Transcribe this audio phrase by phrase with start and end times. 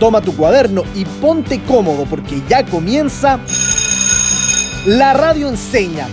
[0.00, 3.38] Toma tu cuaderno y ponte cómodo porque ya comienza
[4.86, 6.08] La Radio Enseña.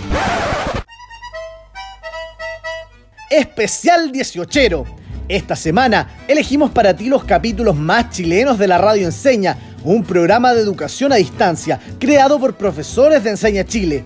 [3.29, 4.83] Especial 18.
[5.29, 10.53] Esta semana elegimos para ti los capítulos más chilenos de la Radio Enseña, un programa
[10.53, 14.03] de educación a distancia creado por profesores de Enseña Chile.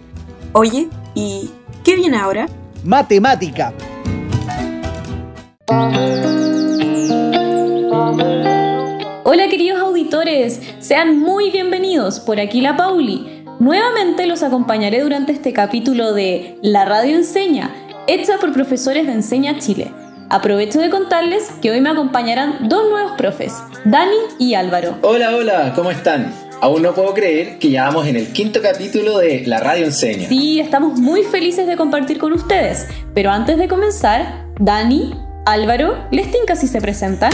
[0.54, 1.50] Oye, ¿y
[1.84, 2.46] qué viene ahora?
[2.84, 3.74] Matemática.
[9.34, 12.20] Hola queridos auditores, sean muy bienvenidos.
[12.20, 13.46] Por aquí la Pauli.
[13.62, 17.74] Nuevamente los acompañaré durante este capítulo de La Radio Enseña,
[18.08, 19.90] hecha por profesores de Enseña Chile.
[20.30, 23.54] Aprovecho de contarles que hoy me acompañarán dos nuevos profes,
[23.86, 24.98] Dani y Álvaro.
[25.02, 26.34] Hola, hola, ¿cómo están?
[26.60, 30.28] Aún no puedo creer que ya vamos en el quinto capítulo de La Radio Enseña.
[30.28, 32.86] Sí, estamos muy felices de compartir con ustedes.
[33.14, 35.14] Pero antes de comenzar, Dani,
[35.46, 37.32] Álvaro, ¿les tinca si se presentan?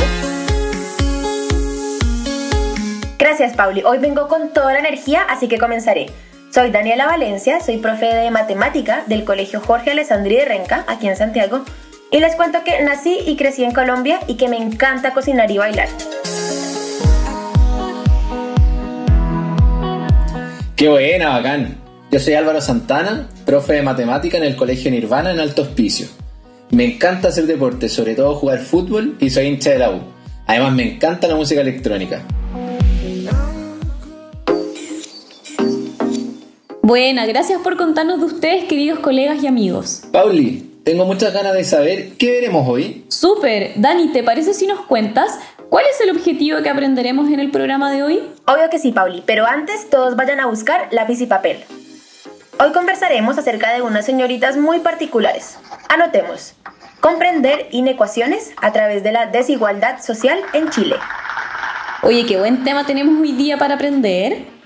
[3.28, 3.84] Gracias, Pauli.
[3.84, 6.06] Hoy vengo con toda la energía, así que comenzaré.
[6.50, 11.18] Soy Daniela Valencia, soy profe de matemática del Colegio Jorge Alessandri de Renca, aquí en
[11.18, 11.66] Santiago,
[12.10, 15.58] y les cuento que nací y crecí en Colombia y que me encanta cocinar y
[15.58, 15.90] bailar.
[20.78, 21.76] Qué buena, bacán.
[22.10, 26.08] Yo soy Álvaro Santana, profe de matemática en el Colegio Nirvana en Alto Hospicio.
[26.72, 30.00] Me encanta hacer deporte, sobre todo jugar fútbol y soy hincha de la U.
[30.46, 32.22] Además me encanta la música electrónica.
[36.88, 40.04] Buena, gracias por contarnos de ustedes, queridos colegas y amigos.
[40.14, 43.04] Pauli, tengo muchas ganas de saber qué veremos hoy.
[43.10, 47.52] Súper, Dani, ¿te parece si nos cuentas cuál es el objetivo que aprenderemos en el
[47.52, 48.22] programa de hoy?
[48.46, 51.58] Obvio que sí, Pauli, pero antes todos vayan a buscar lápiz y papel.
[52.58, 55.58] Hoy conversaremos acerca de unas señoritas muy particulares.
[55.90, 56.54] Anotemos.
[57.02, 60.96] Comprender inecuaciones a través de la desigualdad social en Chile.
[62.02, 64.57] Oye, qué buen tema tenemos hoy día para aprender.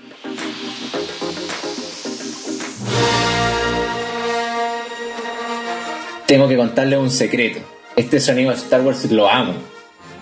[6.32, 7.60] Tengo que contarles un secreto.
[7.94, 9.52] Este sonido de Star Wars lo amo,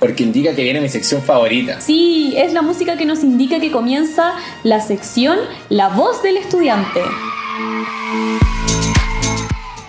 [0.00, 1.80] porque indica que viene mi sección favorita.
[1.80, 4.34] Sí, es la música que nos indica que comienza
[4.64, 5.38] la sección
[5.68, 7.00] La voz del estudiante.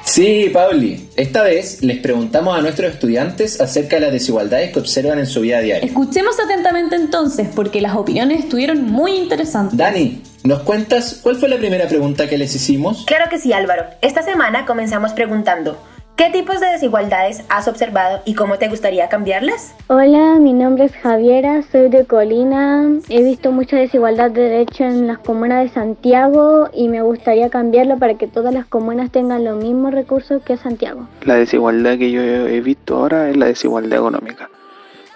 [0.04, 1.10] Sí, Pauli.
[1.16, 5.42] Esta vez les preguntamos a nuestros estudiantes acerca de las desigualdades que observan en su
[5.42, 5.88] vida diaria.
[5.88, 9.76] Escuchemos atentamente entonces, porque las opiniones estuvieron muy interesantes.
[9.76, 13.06] Dani, ¿nos cuentas cuál fue la primera pregunta que les hicimos?
[13.08, 13.86] Claro que sí, Álvaro.
[14.02, 15.82] Esta semana comenzamos preguntando,
[16.22, 19.74] ¿Qué tipos de desigualdades has observado y cómo te gustaría cambiarlas?
[19.88, 22.88] Hola, mi nombre es Javiera, soy de Colina.
[23.10, 27.98] He visto mucha desigualdad de derecho en las comunas de Santiago y me gustaría cambiarlo
[27.98, 31.08] para que todas las comunas tengan los mismos recursos que Santiago.
[31.24, 34.48] La desigualdad que yo he visto ahora es la desigualdad económica,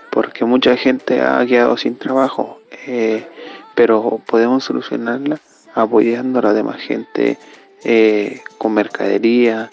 [0.09, 3.27] porque mucha gente ha quedado sin trabajo, eh,
[3.75, 5.37] pero podemos solucionarla
[5.75, 7.37] apoyando a la demás gente
[7.83, 9.69] eh, con mercadería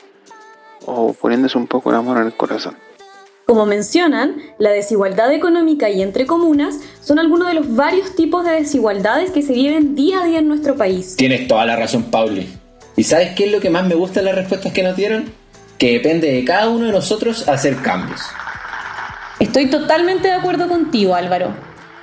[0.86, 2.76] o poniéndose un poco la mano en el corazón.
[3.46, 8.52] Como mencionan, la desigualdad económica y entre comunas son algunos de los varios tipos de
[8.52, 11.16] desigualdades que se viven día a día en nuestro país.
[11.16, 12.48] Tienes toda la razón, Pauli.
[12.96, 15.32] ¿Y sabes qué es lo que más me gusta de las respuestas que nos dieron?
[15.76, 18.20] Que depende de cada uno de nosotros hacer cambios.
[19.40, 21.52] Estoy totalmente de acuerdo contigo, Álvaro.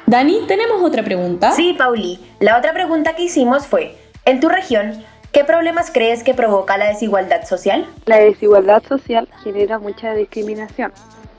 [0.07, 1.51] Dani, ¿tenemos otra pregunta?
[1.53, 2.19] Sí, Pauli.
[2.39, 3.95] La otra pregunta que hicimos fue,
[4.25, 7.87] en tu región, ¿Qué problemas crees que provoca la desigualdad social?
[8.07, 10.91] La desigualdad social genera mucha discriminación,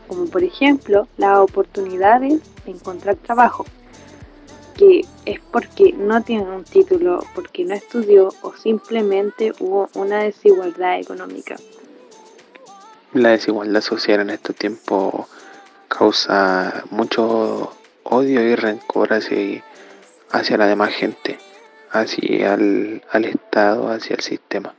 [0.06, 3.66] como por ejemplo las oportunidades de encontrar trabajo,
[4.76, 11.00] que es porque no tiene un título, porque no estudió o simplemente hubo una desigualdad
[11.00, 11.56] económica.
[13.12, 15.26] La desigualdad social en estos tiempos
[15.88, 17.72] causa mucho
[18.04, 19.64] odio y rencor hacia,
[20.30, 21.49] hacia la demás gente
[21.90, 24.74] hacia el, al Estado, hacia el sistema.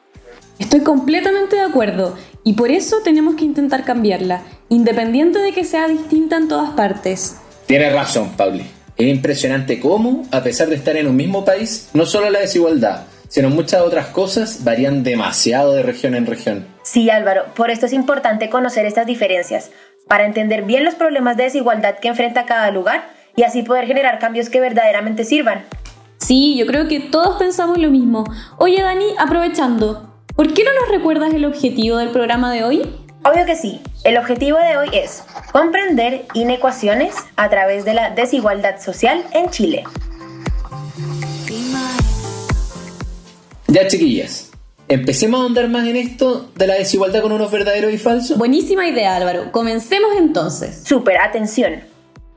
[0.60, 5.88] Estoy completamente de acuerdo y por eso tenemos que intentar cambiarla, independiente de que sea
[5.88, 7.38] distinta en todas partes.
[7.66, 8.66] Tienes razón, Pauli.
[8.98, 13.06] Es impresionante cómo, a pesar de estar en un mismo país, no solo la desigualdad,
[13.28, 16.68] sino muchas otras cosas varían demasiado de región en región.
[16.84, 19.72] Sí, Álvaro, por esto es importante conocer estas diferencias,
[20.08, 24.20] para entender bien los problemas de desigualdad que enfrenta cada lugar y así poder generar
[24.20, 25.64] cambios que verdaderamente sirvan.
[26.22, 28.24] Sí, yo creo que todos pensamos lo mismo.
[28.60, 32.82] Oye, Dani, aprovechando, ¿por qué no nos recuerdas el objetivo del programa de hoy?
[33.24, 33.82] Obvio que sí.
[34.04, 39.84] El objetivo de hoy es comprender inecuaciones a través de la desigualdad social en Chile.
[43.68, 44.52] Ya, chiquillas,
[44.90, 48.38] empecemos a ahondar más en esto de la desigualdad con unos verdaderos y falsos.
[48.38, 49.52] Buenísima idea, Álvaro.
[49.52, 50.84] Comencemos entonces.
[50.86, 51.82] Super, atención.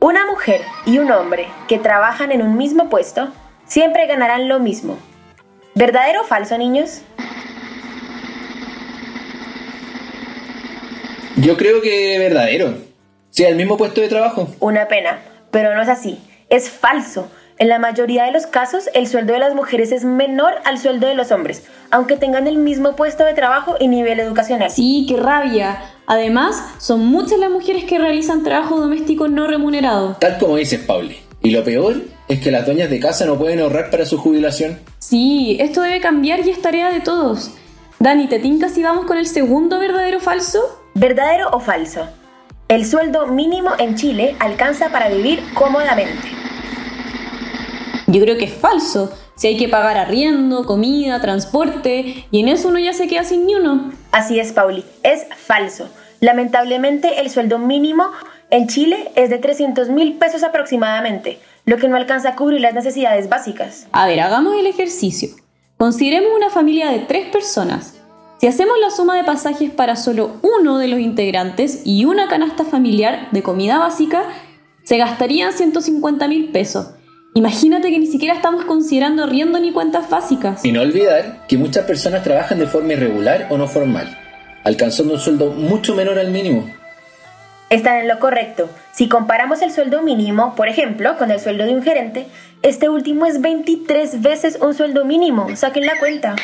[0.01, 3.29] Una mujer y un hombre que trabajan en un mismo puesto
[3.67, 4.99] siempre ganarán lo mismo.
[5.75, 7.03] ¿Verdadero o falso, niños?
[11.37, 12.75] Yo creo que verdadero.
[13.31, 14.49] Sí, al mismo puesto de trabajo.
[14.61, 15.19] Una pena,
[15.51, 16.21] pero no es así.
[16.49, 17.29] Es falso.
[17.59, 21.07] En la mayoría de los casos, el sueldo de las mujeres es menor al sueldo
[21.07, 24.71] de los hombres, aunque tengan el mismo puesto de trabajo y nivel educacional.
[24.71, 25.81] Sí, qué rabia.
[26.07, 30.17] Además, son muchas las mujeres que realizan trabajo doméstico no remunerado.
[30.21, 31.17] Tal como dices, Pauli.
[31.43, 34.79] Y lo peor es que las dueñas de casa no pueden ahorrar para su jubilación.
[34.99, 37.53] Sí, esto debe cambiar y es tarea de todos.
[37.99, 40.81] Dani, ¿te tinca si vamos con el segundo verdadero o falso?
[40.95, 42.09] ¿Verdadero o falso?
[42.69, 46.29] El sueldo mínimo en Chile alcanza para vivir cómodamente.
[48.07, 49.13] Yo creo que es falso.
[49.37, 53.47] Si hay que pagar arriendo, comida, transporte, y en eso uno ya se queda sin
[53.47, 53.93] ni uno.
[54.13, 55.89] Así es, Pauli, es falso.
[56.21, 58.11] Lamentablemente, el sueldo mínimo
[58.51, 62.75] en Chile es de 300 mil pesos aproximadamente, lo que no alcanza a cubrir las
[62.75, 63.87] necesidades básicas.
[63.93, 65.31] A ver, hagamos el ejercicio.
[65.77, 67.95] Consideremos una familia de tres personas.
[68.41, 72.65] Si hacemos la suma de pasajes para solo uno de los integrantes y una canasta
[72.65, 74.25] familiar de comida básica,
[74.83, 76.91] se gastarían 150 mil pesos.
[77.35, 80.65] Imagínate que ni siquiera estamos considerando riendo ni cuentas básicas.
[80.65, 84.17] Y no olvidar que muchas personas trabajan de forma irregular o no formal,
[84.63, 86.71] alcanzando un sueldo mucho menor al mínimo.
[87.75, 88.71] Están en lo correcto.
[88.93, 92.29] Si comparamos el sueldo mínimo, por ejemplo, con el sueldo de un gerente,
[92.63, 95.49] este último es 23 veces un sueldo mínimo.
[95.57, 96.37] Saquen la cuenta.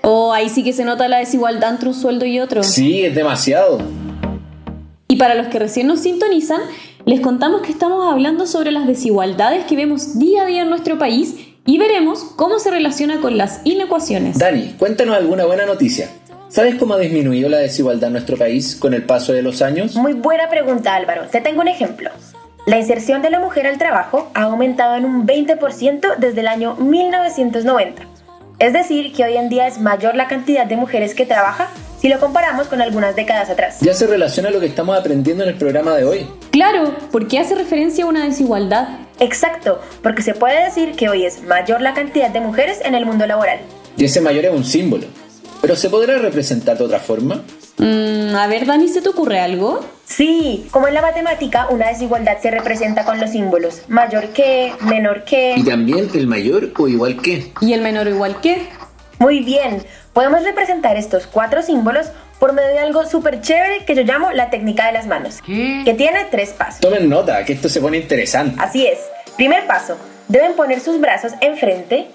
[0.00, 2.62] Oh, ahí sí que se nota la desigualdad entre un sueldo y otro.
[2.62, 3.80] Sí, es demasiado.
[5.08, 6.62] Y para los que recién nos sintonizan,
[7.04, 10.96] les contamos que estamos hablando sobre las desigualdades que vemos día a día en nuestro
[10.98, 11.34] país
[11.66, 14.38] y veremos cómo se relaciona con las inecuaciones.
[14.38, 16.08] Dani, cuéntanos alguna buena noticia.
[16.52, 19.96] ¿Sabes cómo ha disminuido la desigualdad en nuestro país con el paso de los años?
[19.96, 21.22] Muy buena pregunta, Álvaro.
[21.30, 22.10] Te tengo un ejemplo.
[22.66, 26.74] La inserción de la mujer al trabajo ha aumentado en un 20% desde el año
[26.74, 28.02] 1990.
[28.58, 32.10] Es decir, que hoy en día es mayor la cantidad de mujeres que trabaja si
[32.10, 33.78] lo comparamos con algunas décadas atrás.
[33.80, 36.26] Ya se relaciona lo que estamos aprendiendo en el programa de hoy.
[36.50, 38.88] Claro, porque hace referencia a una desigualdad.
[39.20, 43.06] Exacto, porque se puede decir que hoy es mayor la cantidad de mujeres en el
[43.06, 43.60] mundo laboral.
[43.96, 45.06] Y ese mayor es un símbolo.
[45.62, 47.44] ¿Pero se podrá representar de otra forma?
[47.78, 49.80] Mm, a ver, Dani, ¿se te ocurre algo?
[50.04, 55.22] Sí, como en la matemática, una desigualdad se representa con los símbolos mayor que, menor
[55.22, 55.54] que.
[55.56, 57.52] Y también el mayor o igual que.
[57.60, 58.66] ¿Y el menor o igual que?
[59.20, 62.08] Muy bien, podemos representar estos cuatro símbolos
[62.40, 65.94] por medio de algo súper chévere que yo llamo la técnica de las manos, que
[65.96, 66.80] tiene tres pasos.
[66.80, 68.56] Tomen nota, que esto se pone interesante.
[68.60, 68.98] Así es.
[69.36, 72.08] Primer paso, deben poner sus brazos enfrente,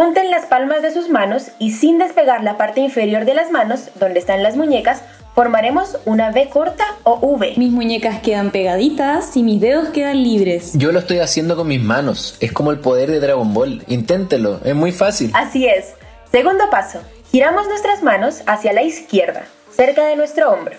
[0.00, 3.90] junten las palmas de sus manos y sin despegar la parte inferior de las manos,
[3.96, 5.02] donde están las muñecas,
[5.34, 7.52] formaremos una V corta o V.
[7.58, 10.72] Mis muñecas quedan pegaditas y mis dedos quedan libres.
[10.72, 12.38] Yo lo estoy haciendo con mis manos.
[12.40, 13.84] Es como el poder de Dragon Ball.
[13.88, 15.32] Inténtelo, es muy fácil.
[15.34, 15.92] Así es.
[16.32, 20.76] Segundo paso, giramos nuestras manos hacia la izquierda, cerca de nuestro hombro.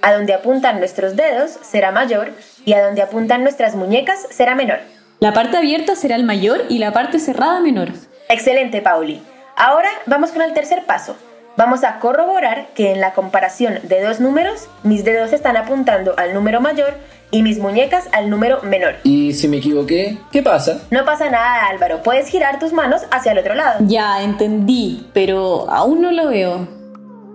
[0.00, 2.30] A donde apuntan nuestros dedos será mayor
[2.64, 4.78] y a donde apuntan nuestras muñecas será menor.
[5.20, 7.90] La parte abierta será el mayor y la parte cerrada menor.
[8.32, 9.20] Excelente, Pauli.
[9.56, 11.16] Ahora vamos con el tercer paso.
[11.58, 16.32] Vamos a corroborar que en la comparación de dos números, mis dedos están apuntando al
[16.32, 16.94] número mayor
[17.30, 18.94] y mis muñecas al número menor.
[19.04, 20.16] ¿Y si me equivoqué?
[20.30, 20.80] ¿Qué pasa?
[20.90, 22.02] No pasa nada, Álvaro.
[22.02, 23.80] Puedes girar tus manos hacia el otro lado.
[23.86, 26.66] Ya, entendí, pero aún no lo veo.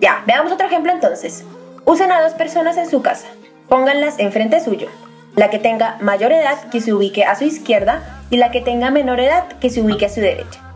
[0.01, 1.45] Ya, veamos otro ejemplo entonces.
[1.85, 3.27] Usen a dos personas en su casa.
[3.69, 4.87] Pónganlas enfrente suyo.
[5.35, 8.89] La que tenga mayor edad que se ubique a su izquierda y la que tenga
[8.89, 10.66] menor edad que se ubique a su derecha.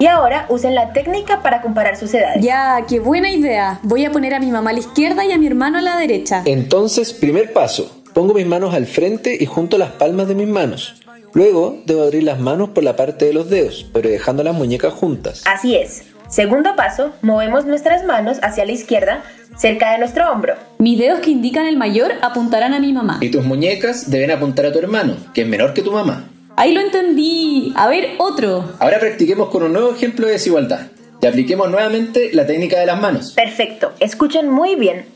[0.00, 2.42] Y ahora usen la técnica para comparar sus edades.
[2.42, 3.80] Ya, qué buena idea.
[3.82, 5.98] Voy a poner a mi mamá a la izquierda y a mi hermano a la
[5.98, 6.42] derecha.
[6.46, 8.02] Entonces, primer paso.
[8.14, 10.94] Pongo mis manos al frente y junto las palmas de mis manos.
[11.34, 14.94] Luego debo abrir las manos por la parte de los dedos, pero dejando las muñecas
[14.94, 15.42] juntas.
[15.46, 16.04] Así es.
[16.30, 19.22] Segundo paso, movemos nuestras manos hacia la izquierda,
[19.58, 20.54] cerca de nuestro hombro.
[20.78, 23.18] Mis dedos que indican el mayor apuntarán a mi mamá.
[23.20, 26.29] Y tus muñecas deben apuntar a tu hermano, que es menor que tu mamá.
[26.60, 27.72] Ahí lo entendí.
[27.74, 28.74] A ver, otro.
[28.80, 30.88] Ahora practiquemos con un nuevo ejemplo de desigualdad.
[31.22, 33.32] Y apliquemos nuevamente la técnica de las manos.
[33.32, 33.94] Perfecto.
[33.98, 35.06] Escuchen muy bien.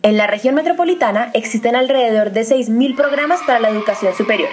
[0.00, 4.48] En la región metropolitana existen alrededor de 6.000 programas para la educación superior,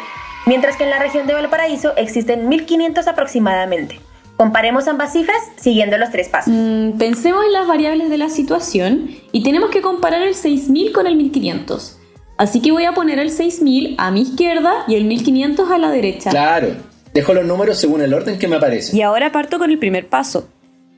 [0.46, 4.02] mientras que en la región de Valparaíso existen 1.500 aproximadamente.
[4.36, 6.52] Comparemos ambas cifras siguiendo los tres pasos.
[6.54, 11.08] Mm, pensemos en las variables de la situación y tenemos que comparar el 6.000 con
[11.08, 12.01] el 1.500.
[12.42, 15.92] Así que voy a poner el 6000 a mi izquierda y el 1500 a la
[15.92, 16.32] derecha.
[16.32, 16.70] Claro,
[17.14, 18.98] dejo los números según el orden que me aparece.
[18.98, 20.48] Y ahora parto con el primer paso.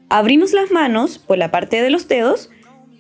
[0.07, 2.49] Abrimos las manos por la parte de los dedos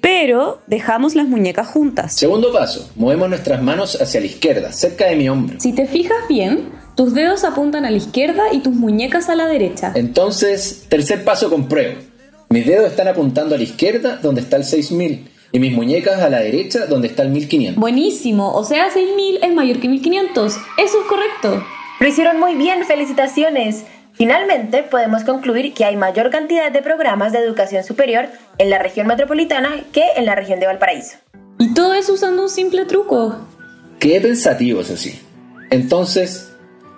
[0.01, 2.11] pero dejamos las muñecas juntas.
[2.11, 5.57] Segundo paso, movemos nuestras manos hacia la izquierda, cerca de mi hombro.
[5.61, 9.47] Si te fijas bien, tus dedos apuntan a la izquierda y tus muñecas a la
[9.47, 9.93] derecha.
[9.95, 12.01] Entonces, tercer paso compruebo.
[12.49, 16.29] Mis dedos están apuntando a la izquierda, donde está el 6000, y mis muñecas a
[16.29, 17.79] la derecha, donde está el 1500.
[17.79, 20.57] Buenísimo, o sea, 6000 es mayor que 1500.
[20.79, 21.63] Eso es correcto.
[21.99, 23.85] Lo hicieron muy bien, felicitaciones.
[24.13, 29.05] Finalmente, podemos concluir que hay mayor cantidad de programas de educación superior en la región
[29.05, 31.17] metropolitana que en la región de Valparaíso.
[31.59, 33.37] Y todo eso usando un simple truco.
[33.99, 35.19] Qué pensativo, eso sí.
[35.69, 36.51] Entonces,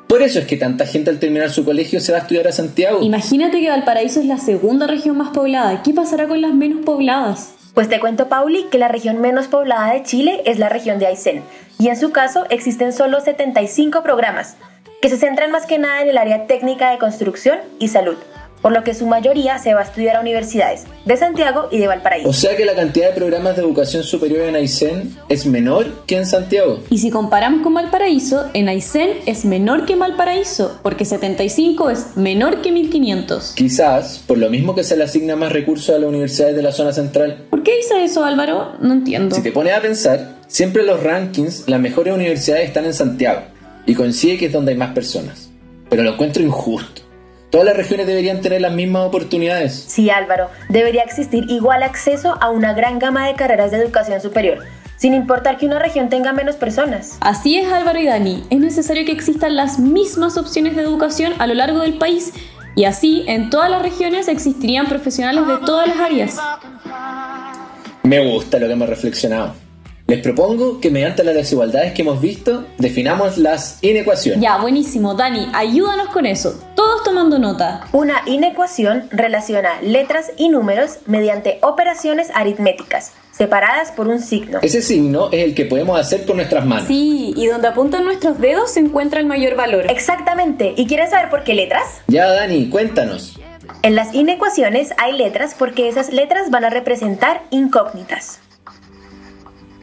[0.08, 2.54] por eso es que tanta gente al terminar su colegio se va a estudiar a
[2.54, 3.02] Santiago.
[3.02, 5.84] Imagínate que Valparaíso es la segunda región más poblada.
[5.84, 7.55] ¿Qué pasará con las menos pobladas?
[7.76, 11.08] Pues te cuento, Pauli, que la región menos poblada de Chile es la región de
[11.08, 11.44] Aysén,
[11.78, 14.56] y en su caso existen solo 75 programas,
[15.02, 18.16] que se centran más que nada en el área técnica de construcción y salud,
[18.66, 21.86] por lo que su mayoría se va a estudiar a universidades de Santiago y de
[21.86, 22.28] Valparaíso.
[22.28, 26.18] O sea que la cantidad de programas de educación superior en Aysén es menor que
[26.18, 26.80] en Santiago.
[26.90, 32.64] Y si comparamos con Valparaíso, en Aysén es menor que Valparaíso, porque 75 es menor
[32.64, 33.54] que 1500.
[33.56, 36.72] Quizás por lo mismo que se le asigna más recursos a las universidades de la
[36.72, 37.46] zona central.
[37.52, 38.72] ¿Por qué dice eso Álvaro?
[38.82, 39.36] No entiendo.
[39.36, 43.42] Si te pones a pensar, siempre en los rankings las mejores universidades están en Santiago
[43.86, 45.52] y coincide que es donde hay más personas.
[45.88, 47.05] Pero lo encuentro injusto.
[47.56, 49.86] Todas las regiones deberían tener las mismas oportunidades.
[49.88, 54.60] Sí, Álvaro, debería existir igual acceso a una gran gama de carreras de educación superior,
[54.98, 57.18] sin importar que una región tenga menos personas.
[57.22, 61.48] Así es Álvaro y Dani, es necesario que existan las mismas opciones de educación a
[61.48, 62.34] lo largo del país
[62.76, 66.38] y así en todas las regiones existirían profesionales de todas las áreas.
[68.04, 69.65] Me gusta lo que hemos reflexionado.
[70.08, 74.40] Les propongo que mediante las desigualdades que hemos visto, definamos las inecuaciones.
[74.40, 75.16] Ya, buenísimo.
[75.16, 76.62] Dani, ayúdanos con eso.
[76.76, 77.88] Todos tomando nota.
[77.92, 84.60] Una inecuación relaciona letras y números mediante operaciones aritméticas, separadas por un signo.
[84.62, 86.88] Ese signo es el que podemos hacer con nuestras manos.
[86.88, 89.90] Sí, y donde apuntan nuestros dedos se encuentra el mayor valor.
[89.90, 90.76] Exactamente.
[90.78, 91.84] ¿Y quieres saber por qué letras?
[92.06, 93.40] Ya, Dani, cuéntanos.
[93.82, 98.40] En las inecuaciones hay letras porque esas letras van a representar incógnitas.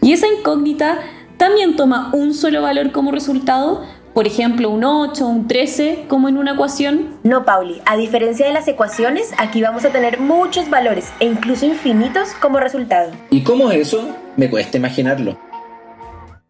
[0.03, 0.99] Y esa incógnita
[1.37, 6.39] también toma un solo valor como resultado, por ejemplo, un 8, un 13, como en
[6.39, 7.19] una ecuación.
[7.23, 11.67] No, Pauli, a diferencia de las ecuaciones, aquí vamos a tener muchos valores e incluso
[11.67, 13.13] infinitos como resultado.
[13.31, 14.09] ¿Y cómo es eso?
[14.37, 15.39] Me cuesta imaginarlo.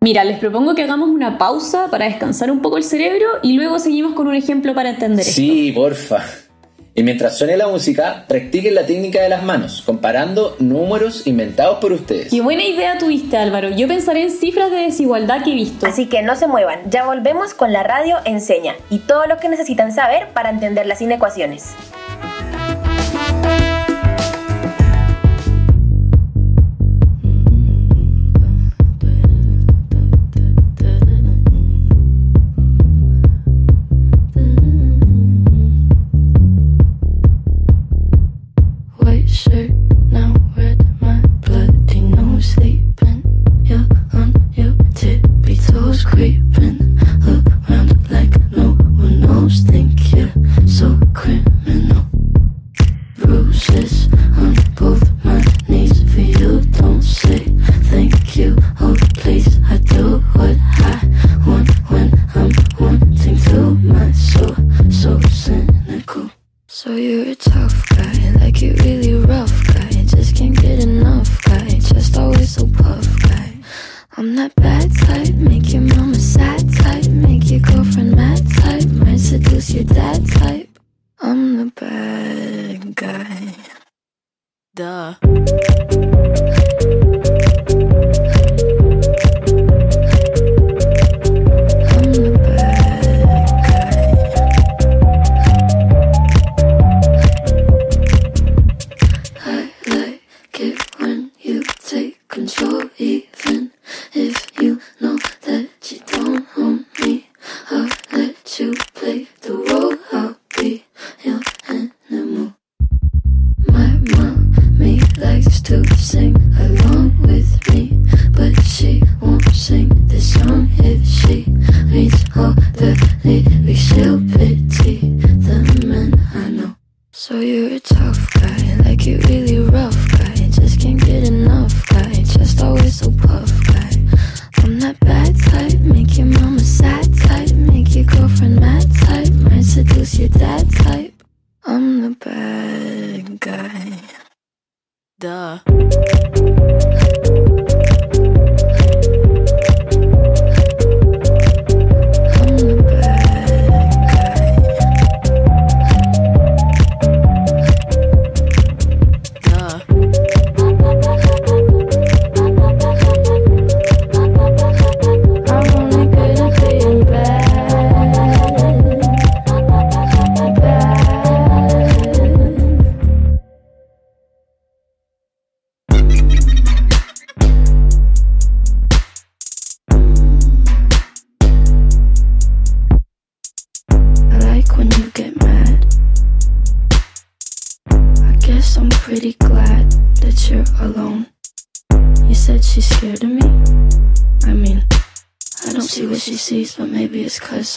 [0.00, 3.78] Mira, les propongo que hagamos una pausa para descansar un poco el cerebro y luego
[3.78, 6.24] seguimos con un ejemplo para entender Sí, porfa.
[6.94, 11.92] Y mientras suene la música, practiquen la técnica de las manos, comparando números inventados por
[11.92, 12.28] ustedes.
[12.30, 13.70] Qué buena idea tuviste, Álvaro.
[13.70, 15.86] Yo pensaré en cifras de desigualdad que he visto.
[15.86, 19.48] Así que no se muevan, ya volvemos con la radio enseña y todo lo que
[19.48, 21.70] necesitan saber para entender las inecuaciones.
[46.12, 46.81] Creeping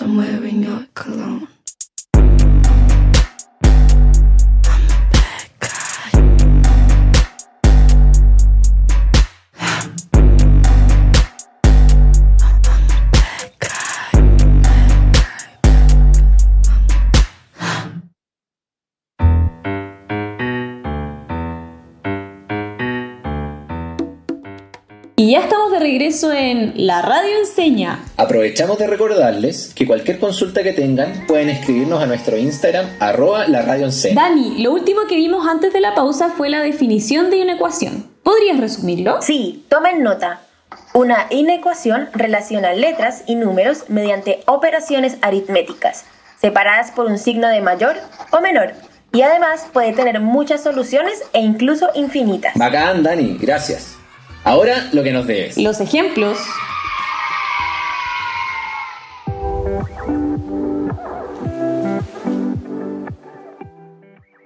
[0.02, 0.20] I'm
[0.62, 1.48] your cologne.
[25.18, 28.00] Y ya estamos de regreso en La Radio Enseña.
[28.16, 33.62] Aprovechamos de recordarles que cualquier consulta que tengan pueden escribirnos a nuestro Instagram arroba la
[33.62, 34.22] radio enseña.
[34.22, 38.08] Dani, lo último que vimos antes de la pausa fue la definición de una ecuación.
[38.24, 39.22] ¿Podrías resumirlo?
[39.22, 40.42] Sí, tomen nota.
[40.94, 46.06] Una inecuación relaciona letras y números mediante operaciones aritméticas,
[46.40, 47.98] separadas por un signo de mayor
[48.32, 48.72] o menor,
[49.12, 52.54] y además puede tener muchas soluciones e incluso infinitas.
[52.56, 53.95] Bacán, Dani, gracias.
[54.46, 55.58] Ahora lo que nos debes.
[55.58, 56.38] Los ejemplos.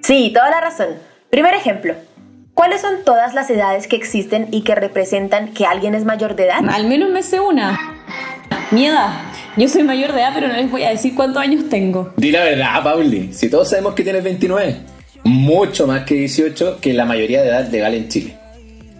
[0.02, 0.88] Sí, toda la razón.
[1.30, 1.96] Primer ejemplo.
[2.54, 6.46] ¿Cuáles son todas las edades que existen y que representan que alguien es mayor de
[6.46, 6.62] edad?
[6.70, 7.78] Al menos me sé una.
[8.72, 9.10] Mi edad.
[9.58, 12.14] Yo soy mayor de edad, pero no les voy a decir cuántos años tengo.
[12.16, 13.34] Di la verdad, Pauli.
[13.34, 14.78] Si todos sabemos que tienes 29,
[15.26, 18.39] mucho más que 18 que la mayoría de edad legal en Chile.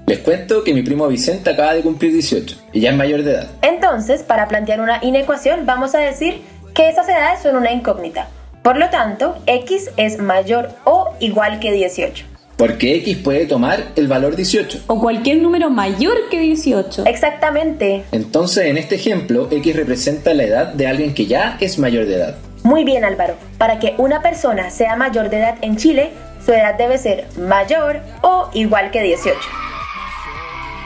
[0.10, 3.34] Les cuento que mi primo Vicente acaba de cumplir 18 y ya es mayor de
[3.34, 3.48] edad.
[3.62, 6.42] Entonces, para plantear una inecuación, vamos a decir
[6.74, 8.28] que esas edades son una incógnita.
[8.64, 12.26] Por lo tanto, x es mayor o igual que 18.
[12.58, 14.86] Porque x puede tomar el valor 18.
[14.88, 17.06] O cualquier número mayor que 18.
[17.06, 18.04] Exactamente.
[18.12, 22.16] Entonces, en este ejemplo, x representa la edad de alguien que ya es mayor de
[22.16, 22.36] edad.
[22.64, 23.36] Muy bien, Álvaro.
[23.60, 26.10] Para que una persona sea mayor de edad en Chile,
[26.44, 29.38] su edad debe ser mayor o igual que 18.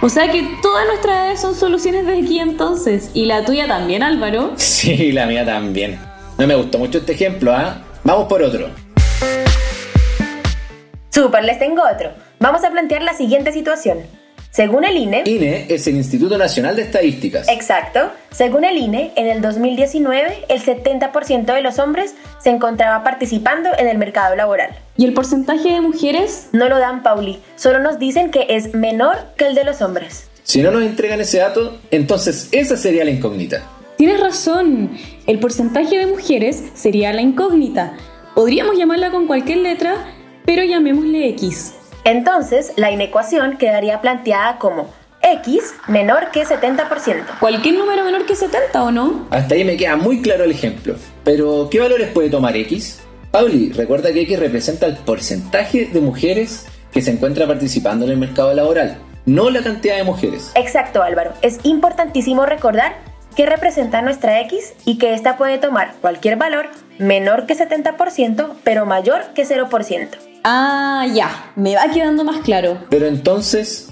[0.03, 3.09] O sea que todas nuestras edades son soluciones de aquí entonces.
[3.13, 4.51] ¿Y la tuya también, Álvaro?
[4.57, 5.97] Sí, la mía también.
[6.37, 7.81] No me gustó mucho este ejemplo, ¿ah?
[8.03, 8.67] Vamos por otro.
[11.09, 12.11] Super, les tengo otro.
[12.41, 13.99] Vamos a plantear la siguiente situación.
[14.51, 17.47] Según el INE, INE es el Instituto Nacional de Estadísticas.
[17.47, 18.11] Exacto.
[18.29, 23.87] Según el INE, en el 2019 el 70% de los hombres se encontraba participando en
[23.87, 24.75] el mercado laboral.
[24.95, 26.49] ¿Y el porcentaje de mujeres?
[26.51, 27.39] No lo dan, Pauli.
[27.55, 30.29] Solo nos dicen que es menor que el de los hombres.
[30.43, 33.63] Si no nos entregan ese dato, entonces esa sería la incógnita.
[33.97, 34.91] Tienes razón.
[35.25, 37.97] El porcentaje de mujeres sería la incógnita.
[38.35, 39.95] Podríamos llamarla con cualquier letra,
[40.45, 41.73] pero llamémosle X.
[42.03, 44.89] Entonces, la inecuación quedaría planteada como
[45.23, 47.39] x menor que 70%.
[47.39, 49.27] ¿Cualquier número menor que 70 o no?
[49.29, 50.95] Hasta ahí me queda muy claro el ejemplo.
[51.23, 53.02] Pero, ¿qué valores puede tomar x?
[53.33, 58.17] Pauli, recuerda que x representa el porcentaje de mujeres que se encuentra participando en el
[58.17, 60.51] mercado laboral, no la cantidad de mujeres.
[60.53, 61.33] Exacto, Álvaro.
[61.41, 62.93] Es importantísimo recordar
[63.35, 66.67] que representa nuestra x y que ésta puede tomar cualquier valor
[66.99, 70.09] menor que 70%, pero mayor que 0%.
[70.43, 72.85] Ah, ya, me va quedando más claro.
[72.91, 73.89] Pero entonces,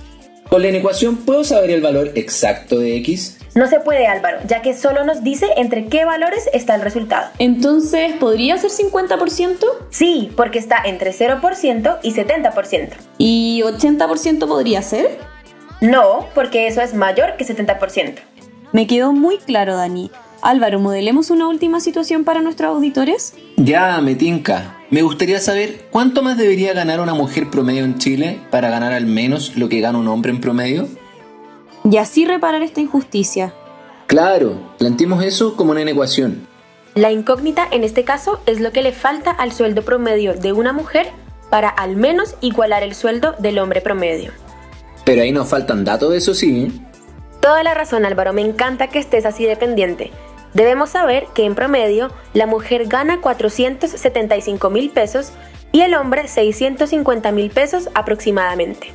[0.50, 3.40] ¿con la inecuación puedo saber el valor exacto de x?
[3.54, 7.30] No se puede, Álvaro, ya que solo nos dice entre qué valores está el resultado.
[7.38, 9.58] Entonces, ¿podría ser 50%?
[9.90, 12.90] Sí, porque está entre 0% y 70%.
[13.18, 15.20] ¿Y 80% podría ser?
[15.82, 18.20] No, porque eso es mayor que 70%.
[18.72, 20.12] Me quedó muy claro, Dani.
[20.42, 23.36] Álvaro, ¿modelemos una última situación para nuestros auditores?
[23.58, 24.78] Ya, me tinca.
[24.90, 29.06] Me gustaría saber cuánto más debería ganar una mujer promedio en Chile para ganar al
[29.06, 30.88] menos lo que gana un hombre en promedio.
[31.84, 33.54] Y así reparar esta injusticia.
[34.08, 36.48] Claro, planteemos eso como una inecuación.
[36.96, 40.74] La incógnita en este caso es lo que le falta al sueldo promedio de una
[40.74, 41.08] mujer
[41.50, 44.32] para al menos igualar el sueldo del hombre promedio.
[45.06, 46.66] Pero ahí nos faltan datos, eso sí.
[46.66, 46.72] ¿eh?
[47.40, 50.12] Toda la razón Álvaro, me encanta que estés así dependiente.
[50.54, 55.32] Debemos saber que en promedio la mujer gana 475 mil pesos
[55.72, 58.94] y el hombre 650 mil pesos aproximadamente.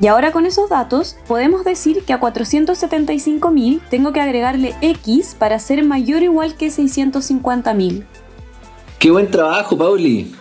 [0.00, 5.34] Y ahora con esos datos podemos decir que a 475 mil tengo que agregarle X
[5.38, 8.06] para ser mayor o igual que 650 mil.
[8.98, 10.34] ¡Qué buen trabajo, Pauli!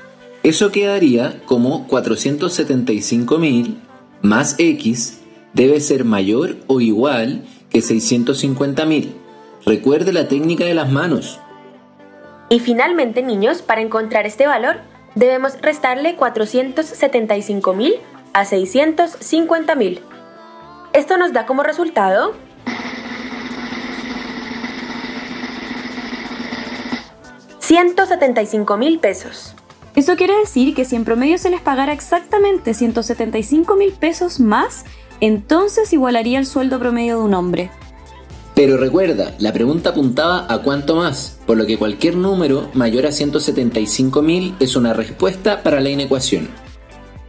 [0.43, 3.81] Eso quedaría como 475 mil
[4.21, 5.21] más X
[5.53, 9.15] debe ser mayor o igual que 650 mil.
[9.65, 11.39] Recuerde la técnica de las manos.
[12.49, 14.77] Y finalmente, niños, para encontrar este valor,
[15.15, 17.95] debemos restarle 475 mil
[18.35, 20.01] a 650 mil.
[20.91, 22.33] Esto nos da como resultado
[27.59, 29.55] 175 mil pesos.
[29.95, 34.83] Eso quiere decir que si en promedio se les pagara exactamente 175 mil pesos más,
[35.21, 37.71] entonces igualaría el sueldo promedio de un hombre.
[38.53, 43.09] Pero recuerda, la pregunta apuntaba a cuánto más, por lo que cualquier número mayor a
[43.09, 46.64] 175.000 es una respuesta para la inecuación.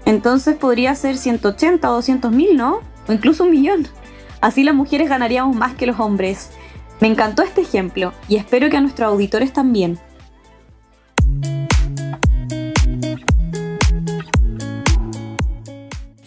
[0.07, 2.81] Entonces podría ser 180 o 200 mil, ¿no?
[3.09, 3.89] O incluso un millón.
[4.41, 6.51] Así las mujeres ganaríamos más que los hombres.
[7.01, 9.99] Me encantó este ejemplo y espero que a nuestros auditores también.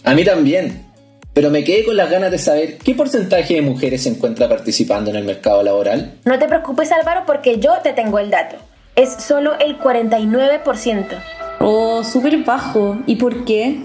[0.03, 0.85] A mí también,
[1.33, 5.09] pero me quedé con las ganas de saber qué porcentaje de mujeres se encuentra participando
[5.09, 6.19] en el mercado laboral.
[6.25, 8.57] No te preocupes Álvaro porque yo te tengo el dato.
[8.97, 11.05] Es solo el 49%.
[11.60, 12.98] Oh, súper bajo.
[13.06, 13.82] ¿Y por qué?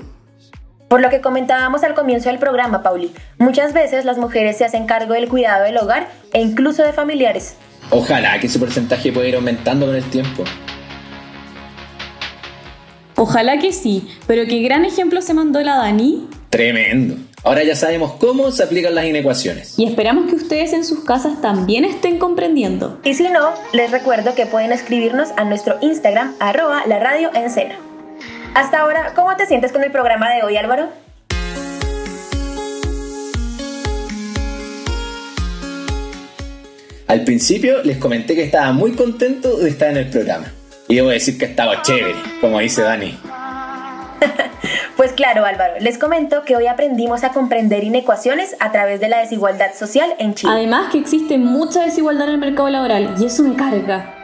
[0.89, 4.87] Por lo que comentábamos al comienzo del programa, Pauli, muchas veces las mujeres se hacen
[4.87, 7.57] cargo del cuidado del hogar e incluso de familiares.
[7.91, 10.45] Ojalá que ese porcentaje pueda ir aumentando con el tiempo.
[13.17, 16.29] Ojalá que sí, pero qué gran ejemplo se mandó la Dani.
[16.51, 17.17] Tremendo.
[17.45, 19.79] Ahora ya sabemos cómo se aplican las inecuaciones.
[19.79, 22.99] Y esperamos que ustedes en sus casas también estén comprendiendo.
[23.05, 27.51] Y si no, les recuerdo que pueden escribirnos a nuestro Instagram, arroba la radio en
[27.51, 27.77] cena.
[28.55, 30.89] Hasta ahora, ¿cómo te sientes con el programa de hoy, Álvaro?
[37.07, 40.51] Al principio les comenté que estaba muy contento de estar en el programa.
[40.89, 43.19] Y debo decir que estaba chévere, como dice Dani.
[44.97, 49.19] Pues claro, Álvaro, les comento que hoy aprendimos a comprender inecuaciones a través de la
[49.19, 50.53] desigualdad social en Chile.
[50.55, 54.15] Además que existe mucha desigualdad en el mercado laboral y eso me carga.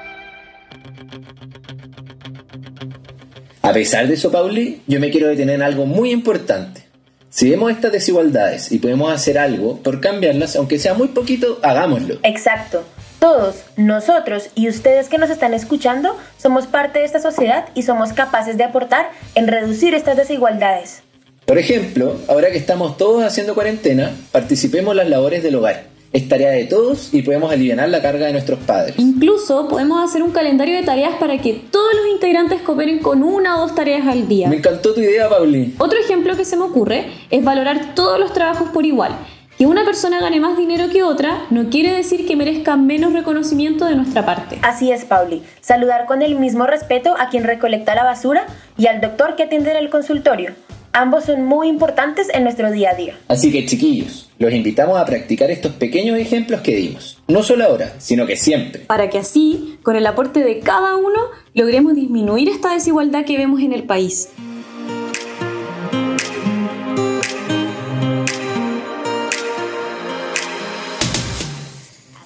[3.63, 6.85] A pesar de eso, Pauli, yo me quiero detener en algo muy importante.
[7.31, 12.19] Si vemos estas desigualdades y podemos hacer algo por cambiarlas, aunque sea muy poquito, hagámoslo.
[12.23, 12.85] Exacto.
[13.21, 18.15] Todos, nosotros y ustedes que nos están escuchando, somos parte de esta sociedad y somos
[18.15, 21.03] capaces de aportar en reducir estas desigualdades.
[21.45, 25.91] Por ejemplo, ahora que estamos todos haciendo cuarentena, participemos en las labores del hogar.
[26.15, 28.95] Es tarea de todos y podemos aliviar la carga de nuestros padres.
[28.97, 33.59] Incluso podemos hacer un calendario de tareas para que todos los integrantes cooperen con una
[33.59, 34.49] o dos tareas al día.
[34.49, 35.75] Me encantó tu idea, Pauli.
[35.77, 39.15] Otro ejemplo que se me ocurre es valorar todos los trabajos por igual.
[39.61, 43.85] Que una persona gane más dinero que otra no quiere decir que merezca menos reconocimiento
[43.85, 44.59] de nuestra parte.
[44.63, 45.43] Así es, Pauli.
[45.61, 48.47] Saludar con el mismo respeto a quien recolecta la basura
[48.79, 50.55] y al doctor que atiende en el consultorio.
[50.95, 53.19] Ambos son muy importantes en nuestro día a día.
[53.29, 57.19] Así que chiquillos, los invitamos a practicar estos pequeños ejemplos que dimos.
[57.29, 58.85] No solo ahora, sino que siempre.
[58.87, 61.21] Para que así, con el aporte de cada uno,
[61.53, 64.31] logremos disminuir esta desigualdad que vemos en el país.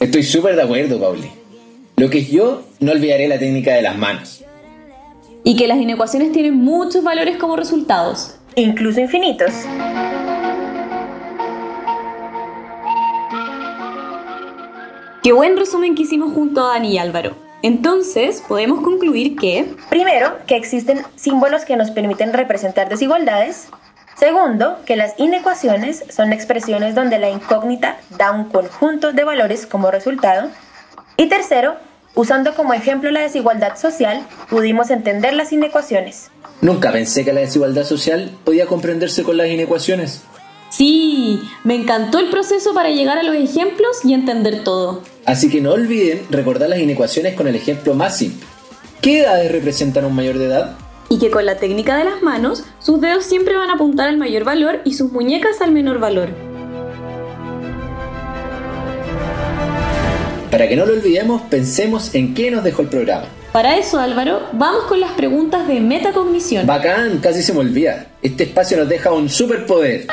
[0.05, 1.31] Estoy súper de acuerdo, Pauli.
[1.97, 4.45] Lo que es yo, no olvidaré la técnica de las manos.
[5.45, 8.37] Y que las inecuaciones tienen muchos valores como resultados.
[8.55, 9.51] Incluso infinitos.
[15.23, 17.35] Qué buen resumen que hicimos junto a Dani y Álvaro.
[17.63, 19.75] Entonces, podemos concluir que...
[19.89, 23.69] Primero, que existen símbolos que nos permiten representar desigualdades.
[24.25, 29.91] Segundo, que las inecuaciones son expresiones donde la incógnita da un conjunto de valores como
[29.91, 30.49] resultado.
[31.19, 31.75] Y tercero,
[32.15, 36.31] usando como ejemplo la desigualdad social, pudimos entender las inecuaciones.
[36.63, 40.23] Nunca pensé que la desigualdad social podía comprenderse con las inecuaciones.
[40.71, 45.03] Sí, me encantó el proceso para llegar a los ejemplos y entender todo.
[45.27, 48.47] Así que no olviden recordar las inecuaciones con el ejemplo más simple.
[49.03, 50.79] ¿Qué edades representan un mayor de edad?
[51.15, 54.19] Y que con la técnica de las manos, sus dedos siempre van a apuntar al
[54.19, 56.31] mayor valor y sus muñecas al menor valor.
[60.51, 63.27] Para que no lo olvidemos, pensemos en qué nos dejó el programa.
[63.53, 66.67] Para eso, Álvaro, vamos con las preguntas de metacognición.
[66.67, 68.07] Bacán, casi se me olvida.
[68.21, 70.09] Este espacio nos deja un superpoder.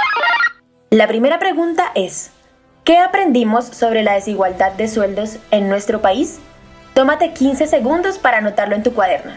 [0.92, 2.30] La primera pregunta es,
[2.84, 6.38] ¿qué aprendimos sobre la desigualdad de sueldos en nuestro país?
[6.94, 9.32] Tómate 15 segundos para anotarlo en tu cuaderno.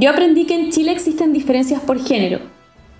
[0.00, 2.40] Yo aprendí que en Chile existen diferencias por género,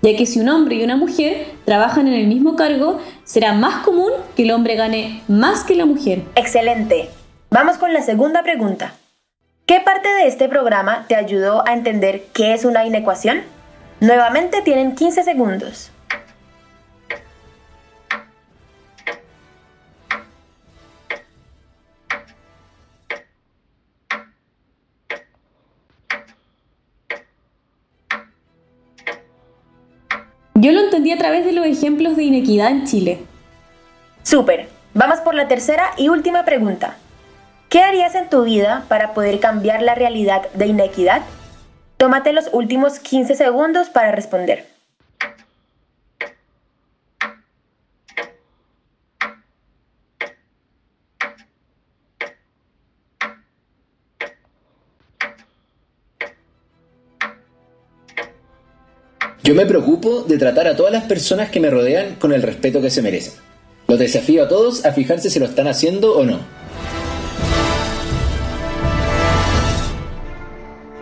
[0.03, 3.83] ya que si un hombre y una mujer trabajan en el mismo cargo, será más
[3.83, 6.21] común que el hombre gane más que la mujer.
[6.35, 7.09] Excelente.
[7.49, 8.93] Vamos con la segunda pregunta.
[9.65, 13.41] ¿Qué parte de este programa te ayudó a entender qué es una inecuación?
[13.99, 15.90] Nuevamente tienen 15 segundos.
[30.61, 33.23] Yo lo entendí a través de los ejemplos de inequidad en Chile.
[34.21, 34.69] Súper.
[34.93, 36.97] Vamos por la tercera y última pregunta.
[37.67, 41.23] ¿Qué harías en tu vida para poder cambiar la realidad de inequidad?
[41.97, 44.70] Tómate los últimos 15 segundos para responder.
[59.51, 62.81] Yo me preocupo de tratar a todas las personas que me rodean con el respeto
[62.81, 63.33] que se merecen.
[63.85, 66.39] Los desafío a todos a fijarse si lo están haciendo o no.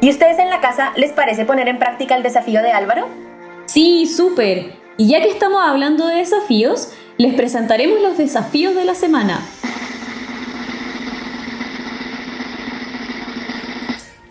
[0.01, 3.07] ¿Y ustedes en la casa les parece poner en práctica el desafío de Álvaro?
[3.67, 4.71] Sí, súper.
[4.97, 9.47] Y ya que estamos hablando de desafíos, les presentaremos los desafíos de la semana.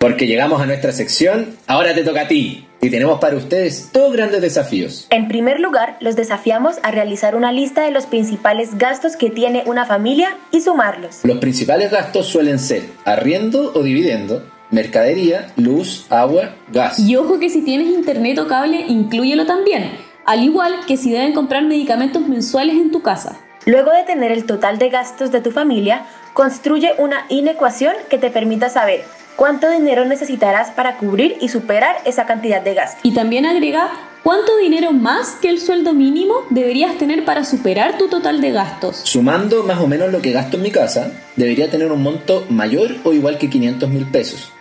[0.00, 2.67] Porque llegamos a nuestra sección, ahora te toca a ti.
[2.80, 5.08] Y tenemos para ustedes dos grandes desafíos.
[5.10, 9.64] En primer lugar, los desafiamos a realizar una lista de los principales gastos que tiene
[9.66, 11.20] una familia y sumarlos.
[11.24, 17.00] Los principales gastos suelen ser arriendo o dividendo, mercadería, luz, agua, gas.
[17.00, 19.90] Y ojo que si tienes internet o cable, inclúyelo también.
[20.24, 23.40] Al igual que si deben comprar medicamentos mensuales en tu casa.
[23.66, 28.30] Luego de tener el total de gastos de tu familia, construye una inecuación que te
[28.30, 29.04] permita saber
[29.38, 33.00] cuánto dinero necesitarás para cubrir y superar esa cantidad de gastos.
[33.04, 33.88] Y también agrega
[34.24, 38.96] cuánto dinero más que el sueldo mínimo deberías tener para superar tu total de gastos.
[39.04, 42.96] Sumando más o menos lo que gasto en mi casa, debería tener un monto mayor
[43.04, 44.52] o igual que 500 mil pesos.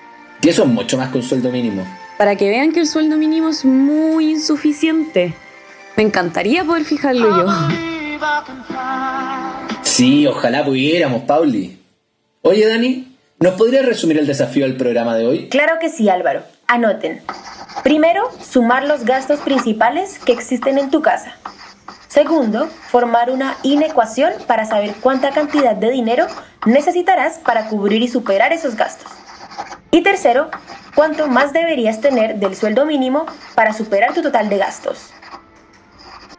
[0.43, 1.83] Y eso es mucho más que un sueldo mínimo.
[2.19, 5.33] Para que vean que el sueldo mínimo es muy insuficiente.
[5.95, 7.47] Me encantaría poder fijarlo yo.
[9.81, 11.79] Sí, ojalá pudiéramos, Pauli.
[12.43, 13.06] Oye, Dani,
[13.39, 15.49] ¿nos podrías resumir el desafío del programa de hoy?
[15.49, 16.43] Claro que sí, Álvaro.
[16.67, 17.21] Anoten.
[17.83, 21.35] Primero, sumar los gastos principales que existen en tu casa.
[22.07, 26.25] Segundo, formar una inecuación para saber cuánta cantidad de dinero
[26.65, 29.11] necesitarás para cubrir y superar esos gastos.
[29.91, 30.49] Y tercero,
[30.95, 35.11] cuánto más deberías tener del sueldo mínimo para superar tu total de gastos.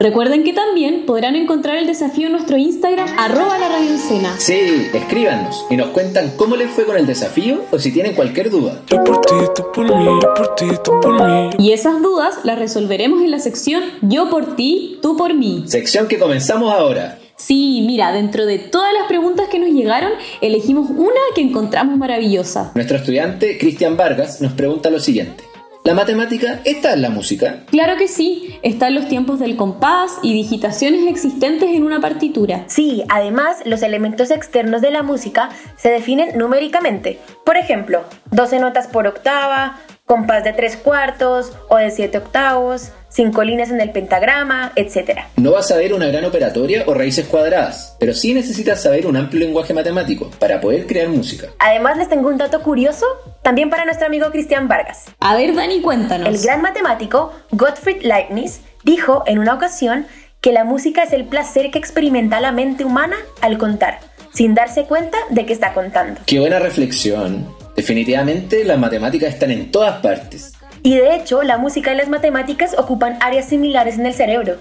[0.01, 4.33] Recuerden que también podrán encontrar el desafío en nuestro Instagram, arroba la radio Encena.
[4.39, 8.49] Sí, escríbanos y nos cuentan cómo les fue con el desafío o si tienen cualquier
[8.49, 8.81] duda.
[8.87, 11.51] Yo por ti, tú por mí, yo por ti, tú por mí.
[11.59, 15.65] Y esas dudas las resolveremos en la sección Yo por ti, tú por mí.
[15.67, 17.19] Sección que comenzamos ahora.
[17.35, 22.71] Sí, mira, dentro de todas las preguntas que nos llegaron, elegimos una que encontramos maravillosa.
[22.77, 25.48] Nuestro estudiante Cristian Vargas nos pregunta lo siguiente.
[25.89, 27.61] ¿La matemática está en la música?
[27.71, 32.65] Claro que sí, están los tiempos del compás y digitaciones existentes en una partitura.
[32.67, 35.49] Sí, además los elementos externos de la música
[35.79, 37.19] se definen numéricamente.
[37.43, 43.45] Por ejemplo, 12 notas por octava, compás de 3 cuartos o de 7 octavos, 5
[43.45, 45.21] líneas en el pentagrama, etc.
[45.37, 49.19] No vas a ver una gran operatoria o raíces cuadradas, pero sí necesitas saber un
[49.19, 51.49] amplio lenguaje matemático para poder crear música.
[51.59, 53.05] Además les tengo un dato curioso
[53.43, 55.05] también para nuestro amigo Cristian Vargas.
[55.21, 56.27] A ver, Dani, cuéntanos.
[56.27, 60.07] El gran matemático Gottfried Leibniz dijo en una ocasión
[60.41, 63.99] que la música es el placer que experimenta la mente humana al contar,
[64.33, 66.23] sin darse cuenta de que está contando.
[66.25, 67.58] Qué buena reflexión.
[67.79, 70.53] Definitivamente las matemáticas están en todas partes.
[70.83, 74.57] Y de hecho, la música y las matemáticas ocupan áreas similares en el cerebro.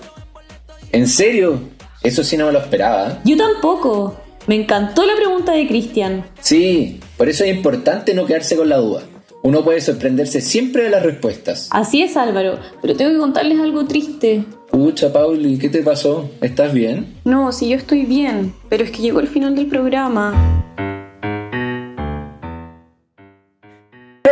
[0.91, 1.62] ¿En serio?
[2.03, 3.17] Eso sí no me lo esperaba.
[3.25, 4.15] Yo tampoco.
[4.45, 6.27] Me encantó la pregunta de Cristian.
[6.41, 9.01] Sí, por eso es importante no quedarse con la duda.
[9.41, 11.69] Uno puede sorprenderse siempre de las respuestas.
[11.71, 14.43] Así es, Álvaro, pero tengo que contarles algo triste.
[14.69, 16.30] Pucha, Pauli, ¿qué te pasó?
[16.41, 17.15] ¿Estás bien?
[17.25, 20.57] No, sí, yo estoy bien, pero es que llegó el final del programa.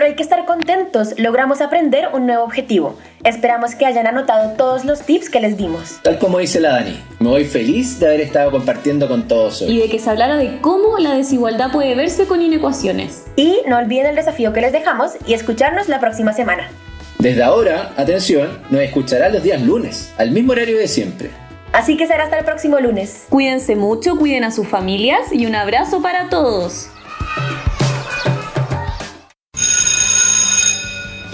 [0.06, 2.96] Pero hay que estar contentos, logramos aprender un nuevo objetivo.
[3.24, 6.00] Esperamos que hayan anotado todos los tips que les dimos.
[6.04, 9.72] Tal como dice la Dani, me voy feliz de haber estado compartiendo con todos hoy.
[9.72, 13.24] Y de que se hablara de cómo la desigualdad puede verse con inecuaciones.
[13.36, 16.70] Y no olviden el desafío que les dejamos y escucharnos la próxima semana.
[17.18, 21.32] Desde ahora, atención, nos escuchará los días lunes, al mismo horario de siempre.
[21.74, 23.26] Así que será hasta el próximo lunes.
[23.30, 26.92] Cuídense mucho, cuiden a sus familias y un abrazo para todos.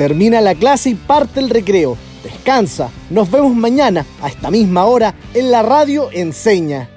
[0.02, 1.96] Termina la clase y parte el recreo.
[2.24, 2.90] Descansa.
[3.12, 6.90] Nos vemos mañana a esta misma hora en la radio Enseña.